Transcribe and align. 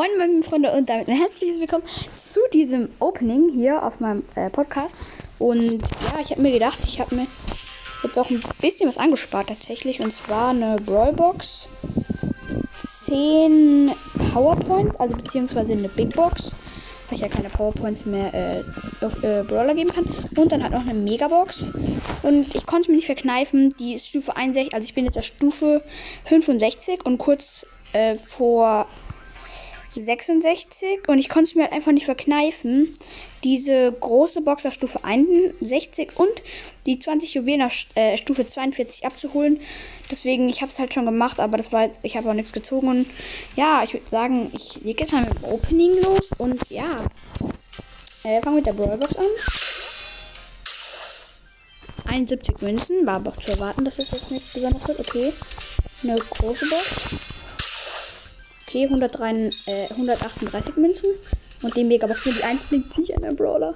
Moin 0.00 0.16
meine 0.16 0.42
Freunde 0.42 0.72
und 0.72 0.88
damit 0.88 1.08
ein 1.08 1.18
herzliches 1.18 1.60
Willkommen 1.60 1.82
zu 2.16 2.40
diesem 2.54 2.88
Opening 3.00 3.50
hier 3.50 3.84
auf 3.84 4.00
meinem 4.00 4.24
äh, 4.34 4.48
Podcast. 4.48 4.96
Und 5.38 5.82
ja, 5.82 6.20
ich 6.22 6.30
habe 6.30 6.40
mir 6.40 6.52
gedacht, 6.52 6.78
ich 6.86 6.98
habe 7.02 7.14
mir 7.14 7.26
jetzt 8.02 8.18
auch 8.18 8.30
ein 8.30 8.42
bisschen 8.62 8.88
was 8.88 8.96
angespart 8.96 9.50
tatsächlich. 9.50 10.00
Und 10.00 10.10
zwar 10.10 10.52
eine 10.52 10.76
Brawlbox, 10.76 11.68
10 12.82 13.92
Powerpoints, 14.32 14.96
also 14.96 15.14
beziehungsweise 15.18 15.74
eine 15.74 15.90
Big 15.90 16.16
Box, 16.16 16.52
weil 17.10 17.16
ich 17.16 17.20
ja 17.20 17.28
keine 17.28 17.50
Powerpoints 17.50 18.06
mehr 18.06 18.32
äh, 18.32 19.04
auf 19.04 19.22
äh, 19.22 19.42
Brawler 19.42 19.74
geben 19.74 19.90
kann. 19.90 20.06
Und 20.34 20.50
dann 20.50 20.62
halt 20.62 20.72
noch 20.72 20.80
eine 20.80 20.94
Megabox. 20.94 21.74
Und 22.22 22.54
ich 22.54 22.64
konnte 22.64 22.84
es 22.84 22.88
mir 22.88 22.96
nicht 22.96 23.04
verkneifen, 23.04 23.74
die 23.78 23.92
ist 23.92 24.08
Stufe 24.08 24.34
61, 24.34 24.72
also 24.72 24.82
ich 24.86 24.94
bin 24.94 25.04
jetzt 25.04 25.18
auf 25.18 25.24
Stufe 25.24 25.82
65 26.24 27.04
und 27.04 27.18
kurz 27.18 27.66
äh, 27.92 28.16
vor 28.16 28.86
66 29.94 31.08
und 31.08 31.18
ich 31.18 31.28
konnte 31.28 31.50
es 31.50 31.54
mir 31.54 31.64
halt 31.64 31.72
einfach 31.72 31.92
nicht 31.92 32.04
verkneifen, 32.04 32.96
diese 33.42 33.92
große 33.92 34.40
Box 34.40 34.64
auf 34.66 34.74
Stufe 34.74 35.04
61 35.04 36.10
und 36.16 36.42
die 36.86 36.98
20 36.98 37.34
Juwelen 37.34 37.62
auf 37.62 37.72
äh, 37.94 38.16
Stufe 38.16 38.46
42 38.46 39.04
abzuholen. 39.04 39.60
Deswegen, 40.10 40.48
ich 40.48 40.62
habe 40.62 40.70
es 40.70 40.78
halt 40.78 40.94
schon 40.94 41.06
gemacht, 41.06 41.40
aber 41.40 41.56
das 41.56 41.72
war 41.72 41.84
jetzt, 41.84 42.00
ich 42.02 42.16
habe 42.16 42.30
auch 42.30 42.34
nichts 42.34 42.52
gezogen 42.52 42.88
und 42.88 43.06
ja, 43.56 43.82
ich 43.82 43.94
würde 43.94 44.08
sagen, 44.10 44.50
ich 44.54 44.76
lege 44.82 45.02
jetzt 45.02 45.12
mal 45.12 45.24
mit 45.24 45.34
dem 45.34 45.44
Opening 45.44 46.02
los 46.02 46.26
und 46.38 46.60
ja, 46.70 47.06
äh, 48.24 48.40
fangen 48.42 48.56
mit 48.56 48.66
der 48.66 48.74
Brawlbox 48.74 49.16
an. 49.16 49.26
71 52.06 52.60
Münzen, 52.60 53.06
war 53.06 53.16
aber 53.16 53.30
auch 53.30 53.36
zu 53.38 53.52
erwarten, 53.52 53.84
dass 53.84 53.98
es 53.98 54.10
jetzt 54.10 54.30
nicht 54.30 54.52
besonders 54.52 54.86
wird. 54.88 55.00
Okay, 55.00 55.32
eine 56.02 56.16
große 56.16 56.66
Box. 56.68 57.29
Okay, 58.70 58.84
103, 58.86 59.50
äh, 59.66 59.88
138 59.90 60.76
Münzen. 60.76 61.10
Und 61.60 61.76
die 61.76 61.82
Megabox 61.82 62.22
die 62.22 62.44
1 62.44 62.62
blinkt 62.64 62.92
sich 62.92 63.12
an 63.16 63.22
der 63.22 63.32
Brawler. 63.32 63.74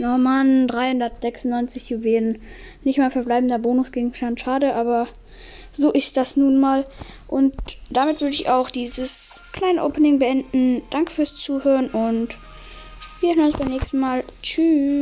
Oh 0.00 0.18
Mann, 0.18 0.66
396 0.66 1.90
Juwelen. 1.90 2.42
Nicht 2.82 2.98
mal 2.98 3.12
verbleibender 3.12 3.60
Bonusgegenstand. 3.60 4.40
Schade, 4.40 4.74
aber 4.74 5.06
so 5.72 5.92
ist 5.92 6.16
das 6.16 6.36
nun 6.36 6.58
mal. 6.58 6.84
Und 7.28 7.54
damit 7.90 8.20
würde 8.20 8.34
ich 8.34 8.48
auch 8.48 8.70
dieses 8.70 9.40
kleine 9.52 9.84
Opening 9.84 10.18
beenden. 10.18 10.82
Danke 10.90 11.12
fürs 11.12 11.36
Zuhören 11.36 11.90
und 11.90 12.36
wir 13.20 13.36
hören 13.36 13.46
uns 13.46 13.56
beim 13.56 13.68
nächsten 13.68 14.00
Mal. 14.00 14.24
Tschüss. 14.42 14.92